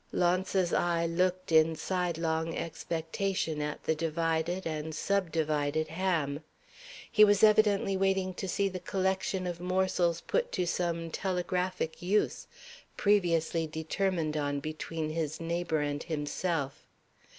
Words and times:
Launce's 0.11 0.73
eye 0.73 1.05
looked 1.05 1.51
in 1.51 1.75
sidelong 1.75 2.57
expectation 2.57 3.61
at 3.61 3.83
the 3.83 3.93
divided 3.93 4.65
and 4.65 4.95
subdivided 4.95 5.89
ham. 5.89 6.39
He 7.11 7.23
was 7.23 7.43
evidently 7.43 7.95
waiting 7.95 8.33
to 8.33 8.47
see 8.47 8.67
the 8.67 8.79
collection 8.79 9.45
of 9.45 9.59
morsels 9.61 10.21
put 10.21 10.51
to 10.53 10.65
some 10.65 11.11
telegraphic 11.11 12.01
use, 12.01 12.47
previously 12.97 13.67
determined 13.67 14.35
on 14.35 14.59
between 14.59 15.11
his 15.11 15.39
neighbor 15.39 15.81
and 15.81 16.01
himself. 16.01 16.87